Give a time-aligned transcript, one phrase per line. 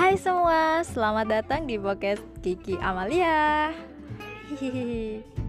[0.00, 3.68] Hai semua, selamat datang di podcast Kiki Amalia.
[4.48, 5.39] Hihihi.